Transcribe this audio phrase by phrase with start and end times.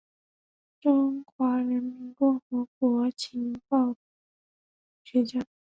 [0.81, 3.95] 中华人民共和国情报
[5.03, 5.45] 学家。